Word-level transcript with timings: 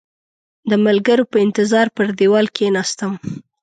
د 0.69 0.71
ملګرو 0.85 1.23
په 1.31 1.37
انتظار 1.45 1.87
پر 1.95 2.07
دېوال 2.19 2.47
کېناستم. 2.57 3.11